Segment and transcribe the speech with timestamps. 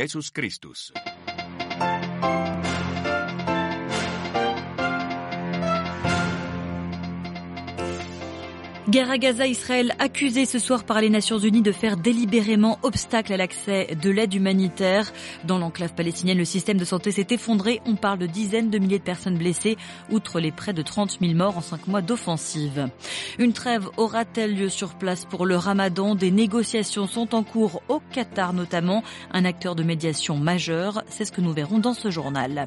[0.00, 0.94] Jesús Christus.
[8.90, 13.32] Guerre à Gaza, Israël accusé ce soir par les Nations Unies de faire délibérément obstacle
[13.32, 15.12] à l'accès de l'aide humanitaire.
[15.44, 17.80] Dans l'enclave palestinienne, le système de santé s'est effondré.
[17.86, 19.76] On parle de dizaines de milliers de personnes blessées,
[20.10, 22.88] outre les près de 30 000 morts en cinq mois d'offensive.
[23.38, 26.16] Une trêve aura-t-elle lieu sur place pour le ramadan?
[26.16, 31.04] Des négociations sont en cours au Qatar notamment, un acteur de médiation majeur.
[31.06, 32.66] C'est ce que nous verrons dans ce journal.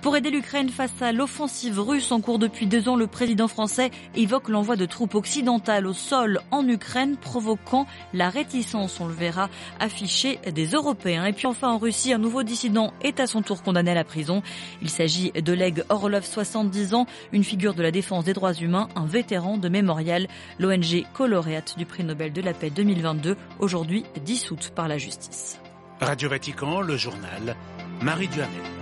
[0.00, 3.92] Pour aider l'Ukraine face à l'offensive russe en cours depuis deux ans, le président français
[4.16, 5.51] évoque l'envoi de troupes occidentales
[5.84, 9.48] au sol en Ukraine, provoquant la réticence, on le verra,
[9.80, 11.26] affichée des Européens.
[11.26, 14.04] Et puis enfin en Russie, un nouveau dissident est à son tour condamné à la
[14.04, 14.42] prison.
[14.80, 18.88] Il s'agit de Leg Orlov, 70 ans, une figure de la défense des droits humains,
[18.96, 20.26] un vétéran de mémorial,
[20.58, 25.58] l'ONG coloréate du prix Nobel de la paix 2022, aujourd'hui dissoute par la justice.
[26.00, 27.56] Radio Vatican, le journal,
[28.00, 28.81] Marie Duhamel.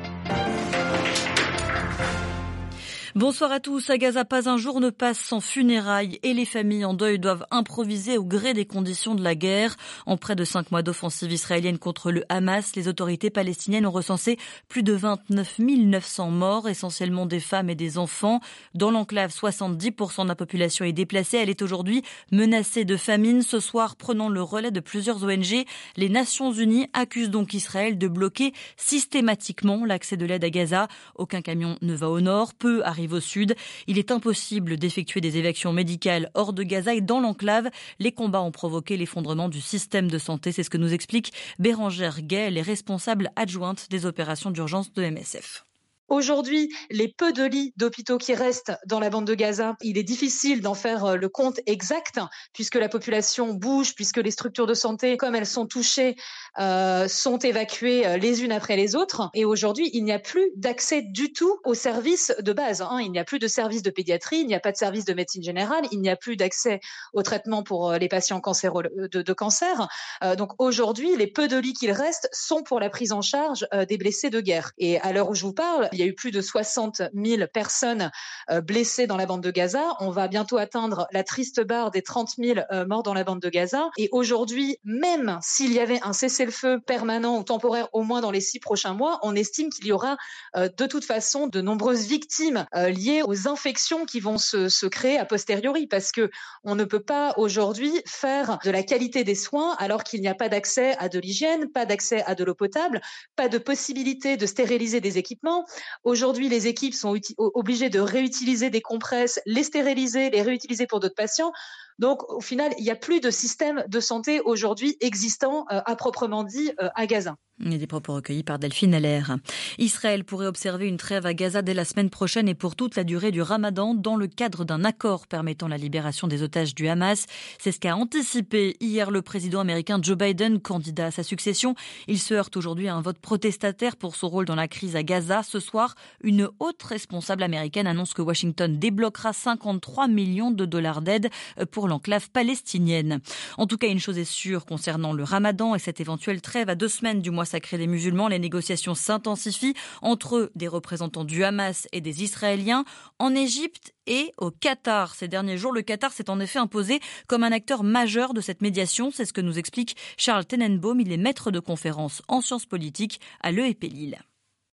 [3.16, 3.90] Bonsoir à tous.
[3.90, 7.44] À Gaza, pas un jour ne passe sans funérailles et les familles en deuil doivent
[7.50, 9.76] improviser au gré des conditions de la guerre.
[10.06, 14.38] En près de cinq mois d'offensive israélienne contre le Hamas, les autorités palestiniennes ont recensé
[14.68, 18.38] plus de 29 900 morts, essentiellement des femmes et des enfants.
[18.74, 21.38] Dans l'enclave, 70% de la population est déplacée.
[21.38, 23.42] Elle est aujourd'hui menacée de famine.
[23.42, 25.64] Ce soir, prenant le relais de plusieurs ONG,
[25.96, 30.86] les Nations Unies accusent donc Israël de bloquer systématiquement l'accès de l'aide à Gaza.
[31.16, 32.54] Aucun camion ne va au nord.
[32.54, 33.54] Peu au sud.
[33.86, 38.42] Il est impossible d'effectuer des évacuations médicales hors de Gaza et dans l'enclave, les combats
[38.42, 40.52] ont provoqué l'effondrement du système de santé.
[40.52, 45.64] C'est ce que nous explique Bérangère Gay, les responsables adjointes des opérations d'urgence de MSF.
[46.10, 50.02] Aujourd'hui, les peu de lits d'hôpitaux qui restent dans la bande de Gaza, il est
[50.02, 52.18] difficile d'en faire euh, le compte exact
[52.52, 56.16] puisque la population bouge, puisque les structures de santé, comme elles sont touchées,
[56.58, 59.30] euh, sont évacuées euh, les unes après les autres.
[59.34, 62.82] Et aujourd'hui, il n'y a plus d'accès du tout aux services de base.
[62.82, 62.98] Hein.
[63.00, 65.14] Il n'y a plus de service de pédiatrie, il n'y a pas de service de
[65.14, 66.80] médecine générale, il n'y a plus d'accès
[67.12, 69.88] au traitement pour les patients de, cancer.
[70.36, 73.96] donc aujourd'hui, les peu de lits qu'il reste sont pour la prise en charge des
[73.96, 74.72] blessés de guerre.
[74.78, 78.10] Et à l'heure où je vous parle, y a eu plus de 60 000 personnes
[78.50, 79.96] euh, blessées dans la bande de Gaza.
[80.00, 83.40] On va bientôt atteindre la triste barre des 30 000 euh, morts dans la bande
[83.40, 83.90] de Gaza.
[83.96, 88.40] Et aujourd'hui, même s'il y avait un cessez-le-feu permanent ou temporaire, au moins dans les
[88.40, 90.16] six prochains mois, on estime qu'il y aura
[90.56, 95.18] euh, de toute façon de nombreuses victimes liées aux infections qui vont se, se créer
[95.18, 96.30] a posteriori, parce que
[96.64, 100.34] on ne peut pas aujourd'hui faire de la qualité des soins alors qu'il n'y a
[100.34, 103.00] pas d'accès à de l'hygiène, pas d'accès à de l'eau potable,
[103.36, 105.64] pas de possibilité de stériliser des équipements.
[106.04, 111.14] Aujourd'hui, les équipes sont obligées de réutiliser des compresses, les stériliser, les réutiliser pour d'autres
[111.14, 111.52] patients.
[111.98, 115.96] Donc, au final, il n'y a plus de système de santé aujourd'hui existant euh, à
[115.96, 117.36] proprement dit euh, à Gaza.
[117.62, 119.36] Et des propos recueillis par Delphine Allaire.
[119.76, 123.04] Israël pourrait observer une trêve à Gaza dès la semaine prochaine et pour toute la
[123.04, 127.26] durée du ramadan dans le cadre d'un accord permettant la libération des otages du Hamas.
[127.58, 131.74] C'est ce qu'a anticipé hier le président américain Joe Biden, candidat à sa succession.
[132.08, 135.02] Il se heurte aujourd'hui à un vote protestataire pour son rôle dans la crise à
[135.02, 135.42] Gaza.
[135.42, 141.28] Ce soir, une haute responsable américaine annonce que Washington débloquera 53 millions de dollars d'aide
[141.72, 143.20] pour l'enclave palestinienne.
[143.58, 146.74] En tout cas, une chose est sûre concernant le ramadan et cette éventuelle trêve à
[146.74, 152.00] deux semaines du mois des musulmans, les négociations s'intensifient entre des représentants du Hamas et
[152.00, 152.84] des Israéliens
[153.18, 155.14] en Égypte et au Qatar.
[155.14, 158.62] Ces derniers jours, le Qatar s'est en effet imposé comme un acteur majeur de cette
[158.62, 159.10] médiation.
[159.10, 161.00] C'est ce que nous explique Charles Tenenbaum.
[161.00, 164.18] Il est maître de conférence en sciences politiques à l'EEP Lille.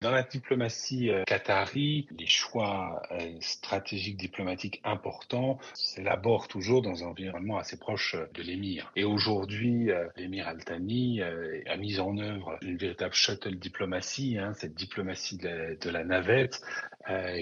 [0.02, 7.06] Dans la diplomatie euh, qatari, les choix euh, stratégiques diplomatiques importants s'élaborent toujours dans un
[7.06, 8.90] environnement assez proche euh, de l'émir.
[8.96, 15.38] Et aujourd'hui, l'émir Al-Thani a mis en œuvre une véritable shuttle diplomatie, hein, cette diplomatie
[15.38, 16.60] de la, navette,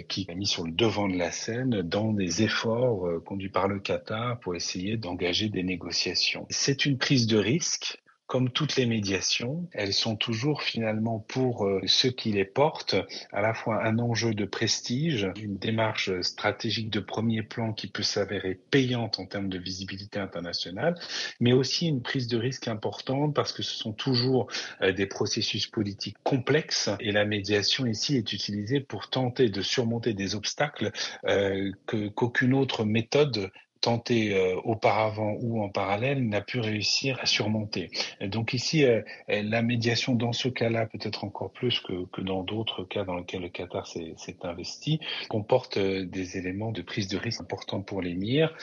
[0.09, 3.78] qui a mis sur le devant de la scène dans des efforts conduits par le
[3.78, 6.47] Qatar pour essayer d'engager des négociations.
[6.50, 11.81] C'est une prise de risque comme toutes les médiations, elles sont toujours finalement pour euh,
[11.87, 12.94] ceux qui les portent
[13.32, 18.05] à la fois un enjeu de prestige, une démarche stratégique de premier plan qui peut
[18.05, 20.94] s'avérer payante en termes de visibilité internationale,
[21.40, 24.46] mais aussi une prise de risque importante parce que ce sont toujours
[24.81, 30.14] euh, des processus politiques complexes et la médiation ici est utilisée pour tenter de surmonter
[30.14, 30.93] des obstacles
[31.25, 31.72] euh,
[32.14, 33.50] qu'aucune autre méthode
[33.81, 37.91] tenté euh, auparavant ou en parallèle n'a pu réussir à surmonter.
[38.21, 42.85] donc ici, euh, la médiation dans ce cas-là, peut-être encore plus que, que dans d'autres
[42.85, 47.82] cas dans lesquels le Qatar s'est investi, comporte des éléments de prise de risque importants
[47.82, 48.55] pour l'émir,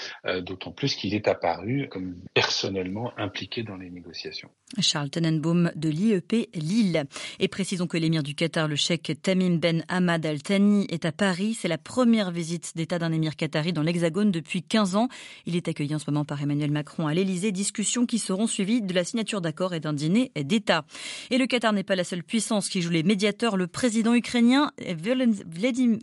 [0.42, 4.50] d'autant plus qu'il est apparu comme personnellement impliqué dans les négociations.
[4.80, 7.06] Charles Tenenbaum de l'IEP Lille.
[7.40, 11.12] Et précisons que l'émir du Qatar, le cheikh Tamim Ben Ahmad Al Thani, est à
[11.12, 11.54] Paris.
[11.54, 15.07] C'est la première visite d'État d'un émir qatari dans l'Hexagone depuis 15 ans.
[15.46, 17.52] Il est accueilli en ce moment par Emmanuel Macron à l'Élysée.
[17.52, 20.86] Discussions qui seront suivies de la signature d'accords et d'un dîner d'État.
[21.30, 23.58] Et le Qatar n'est pas la seule puissance qui joue les médiateurs.
[23.58, 26.00] Le président ukrainien Vladimir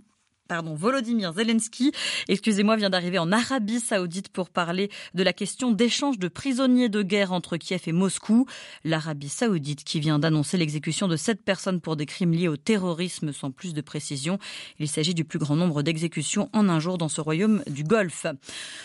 [0.48, 1.92] pardon, Volodymyr Zelensky,
[2.28, 7.02] excusez-moi, vient d'arriver en Arabie Saoudite pour parler de la question d'échange de prisonniers de
[7.02, 8.46] guerre entre Kiev et Moscou.
[8.84, 13.32] L'Arabie Saoudite qui vient d'annoncer l'exécution de sept personnes pour des crimes liés au terrorisme
[13.32, 14.38] sans plus de précision.
[14.78, 18.26] Il s'agit du plus grand nombre d'exécutions en un jour dans ce royaume du Golfe.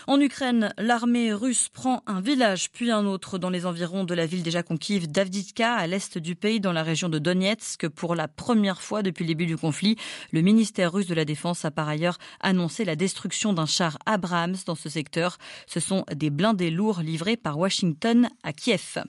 [0.08, 4.26] En Ukraine, l'armée russe prend un village puis un autre dans les environs de la
[4.26, 8.30] ville déjà conquise d'Avdiivka à l'est du pays dans la région de Donetsk pour la
[8.30, 9.98] première fois depuis le début du conflit.
[10.32, 14.56] Le ministère russe de la Défense a par ailleurs annoncé la destruction d'un char Abrams
[14.66, 15.38] dans ce secteur.
[15.68, 19.04] Ce sont des blindés lourds livrés par Washington à Kiev.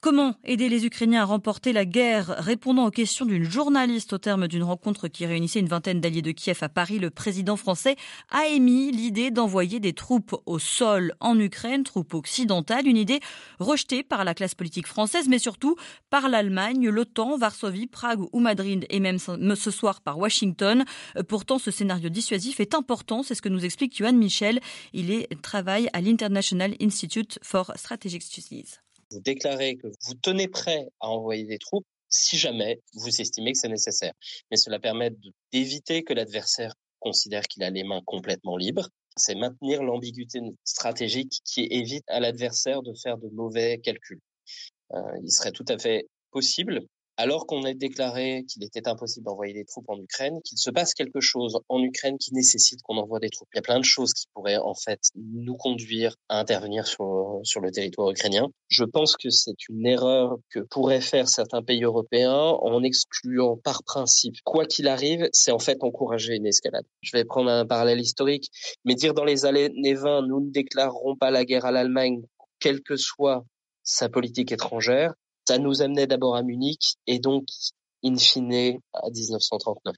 [0.00, 2.34] Comment aider les Ukrainiens à remporter la guerre?
[2.38, 6.32] Répondant aux questions d'une journaliste au terme d'une rencontre qui réunissait une vingtaine d'alliés de
[6.32, 7.96] Kiev à Paris, le président français
[8.30, 13.20] a émis l'idée d'envoyer des troupes au sol en Ukraine, troupes occidentales, une idée
[13.58, 15.76] rejetée par la classe politique française, mais surtout
[16.10, 20.84] par l'Allemagne, l'OTAN, Varsovie, Prague ou Madrid et même ce soir par Washington.
[21.28, 24.60] Pourtant, ce scénario dissuasif est important, c'est ce que nous explique Johan Michel.
[24.92, 28.76] Il travaille à l'International Institute for Strategic Studies.
[29.10, 33.58] Vous déclarez que vous tenez prêt à envoyer des troupes si jamais vous estimez que
[33.58, 34.12] c'est nécessaire.
[34.50, 35.12] Mais cela permet
[35.52, 38.88] d'éviter que l'adversaire considère qu'il a les mains complètement libres.
[39.16, 44.20] C'est maintenir l'ambiguïté stratégique qui évite à l'adversaire de faire de mauvais calculs.
[44.92, 46.80] Euh, il serait tout à fait possible
[47.16, 50.94] alors qu'on a déclaré qu'il était impossible d'envoyer des troupes en Ukraine, qu'il se passe
[50.94, 53.48] quelque chose en Ukraine qui nécessite qu'on envoie des troupes.
[53.54, 57.40] Il y a plein de choses qui pourraient en fait nous conduire à intervenir sur,
[57.44, 58.48] sur le territoire ukrainien.
[58.68, 63.82] Je pense que c'est une erreur que pourraient faire certains pays européens en excluant par
[63.84, 66.84] principe, quoi qu'il arrive, c'est en fait encourager une escalade.
[67.00, 68.50] Je vais prendre un parallèle historique,
[68.84, 72.22] mais dire dans les années 20, nous ne déclarerons pas la guerre à l'Allemagne,
[72.58, 73.44] quelle que soit
[73.82, 75.14] sa politique étrangère,
[75.46, 77.44] ça nous amenait d'abord à Munich et donc
[78.04, 79.94] in fine à 1939.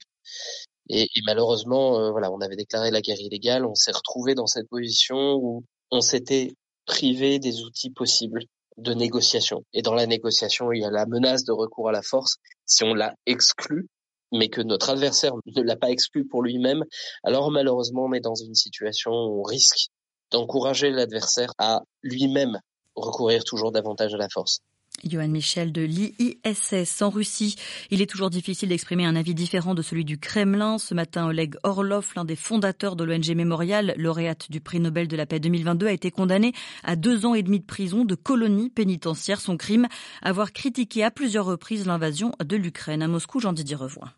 [0.89, 4.45] Et, et malheureusement, euh, voilà, on avait déclaré la guerre illégale, on s'est retrouvé dans
[4.45, 6.53] cette position où on s'était
[6.85, 8.43] privé des outils possibles
[8.77, 9.63] de négociation.
[9.73, 12.35] Et dans la négociation, il y a la menace de recours à la force.
[12.65, 13.87] Si on l'a exclu,
[14.31, 16.83] mais que notre adversaire ne l'a pas exclu pour lui-même,
[17.23, 19.87] alors malheureusement, on est dans une situation où on risque
[20.31, 22.59] d'encourager l'adversaire à lui-même
[22.95, 24.59] recourir toujours davantage à la force.
[25.03, 27.55] Johan Michel de l'IISS en Russie.
[27.91, 30.77] Il est toujours difficile d'exprimer un avis différent de celui du Kremlin.
[30.77, 35.15] Ce matin, Oleg Orlov, l'un des fondateurs de l'ONG Mémorial, lauréate du prix Nobel de
[35.15, 36.53] la paix 2022, a été condamné
[36.83, 39.41] à deux ans et demi de prison de colonie pénitentiaire.
[39.41, 39.87] Son crime,
[40.21, 43.01] avoir critiqué à plusieurs reprises l'invasion de l'Ukraine.
[43.01, 44.11] À Moscou, Jean-Didier Revoin.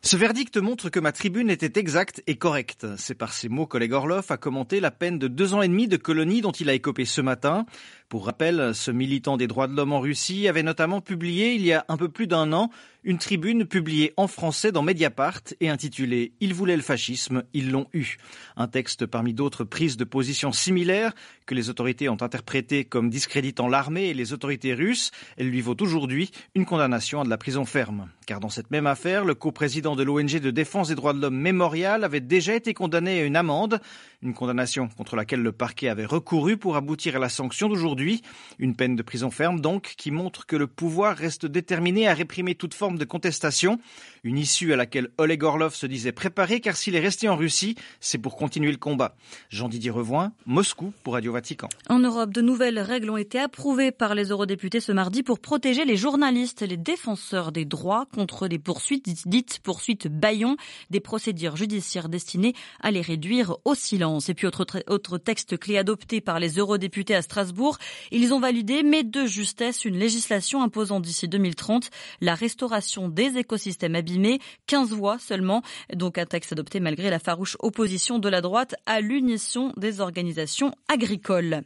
[0.00, 2.86] Ce verdict montre que ma tribune était exacte et correcte.
[2.96, 5.88] C'est par ces mots qu'Oleg Orlov a commenté la peine de deux ans et demi
[5.88, 7.66] de colonie dont il a écopé ce matin.
[8.08, 11.74] Pour rappel, ce militant des droits de l'homme en Russie avait notamment publié il y
[11.74, 12.70] a un peu plus d'un an
[13.04, 17.86] une tribune publiée en français dans Mediapart et intitulée Ils voulaient le fascisme, ils l'ont
[17.92, 18.16] eu.
[18.56, 21.14] Un texte parmi d'autres prises de position similaires
[21.46, 25.10] que les autorités ont interprétées comme discréditant l'armée et les autorités russes.
[25.36, 28.10] Elle lui vaut aujourd'hui une condamnation à de la prison ferme.
[28.26, 31.38] Car dans cette même affaire, le coprésident de l'ONG de défense des droits de l'homme
[31.38, 33.80] Mémorial avait déjà été condamné à une amende,
[34.22, 38.22] une condamnation contre laquelle le parquet avait recouru pour aboutir à la sanction d'aujourd'hui.
[38.58, 42.54] Une peine de prison ferme donc qui montre que le pouvoir reste déterminé à réprimer
[42.54, 43.78] toute forme de contestation.
[44.24, 47.76] Une issue à laquelle Oleg Orlov se disait préparé car s'il est resté en Russie,
[48.00, 49.14] c'est pour continuer le combat.
[49.50, 51.68] Jean-Didier Revoin, Moscou pour Radio Vatican.
[51.88, 55.84] En Europe, de nouvelles règles ont été approuvées par les eurodéputés ce mardi pour protéger
[55.84, 60.56] les journalistes les défenseurs des droits contre des poursuites dites poursuites baillons,
[60.90, 64.07] des procédures judiciaires destinées à les réduire au silence.
[64.28, 67.78] Et puis autre, autre texte clé adopté par les eurodéputés à Strasbourg,
[68.10, 73.94] ils ont validé, mais de justesse, une législation imposant d'ici 2030 la restauration des écosystèmes
[73.94, 75.62] abîmés, 15 voix seulement,
[75.94, 80.72] donc un texte adopté malgré la farouche opposition de la droite à l'unition des organisations
[80.88, 81.62] agricoles.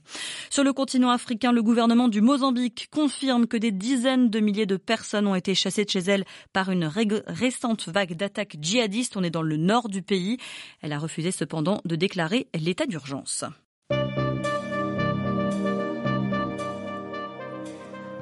[0.50, 4.76] Sur le continent africain, le gouvernement du Mozambique confirme que des dizaines de milliers de
[4.76, 6.84] personnes ont été chassées de chez elles par une
[7.26, 9.16] récente vague d'attaques djihadistes.
[9.16, 10.38] On est dans le nord du pays.
[10.80, 13.44] Elle a refusé cependant de déclarer l'état d'urgence.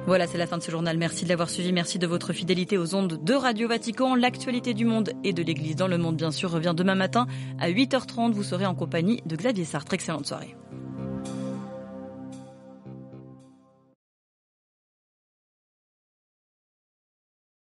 [0.07, 0.97] Voilà, c'est la fin de ce journal.
[0.97, 1.71] Merci de l'avoir suivi.
[1.71, 4.15] Merci de votre fidélité aux ondes de Radio Vatican.
[4.15, 7.27] L'actualité du monde et de l'Église dans le monde, bien sûr, revient demain matin
[7.59, 8.31] à 8h30.
[8.31, 9.93] Vous serez en compagnie de Xavier Sartre.
[9.93, 10.55] Excellente soirée.